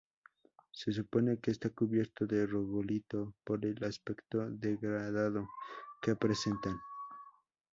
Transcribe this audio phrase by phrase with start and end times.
[0.71, 5.47] Se supone que está cubierto de regolito por el aspecto degradado
[6.01, 6.75] que presentan.